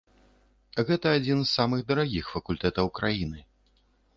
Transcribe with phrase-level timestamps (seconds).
[0.87, 3.39] Гэта адзін з самых дарагіх факультэтаў краіны.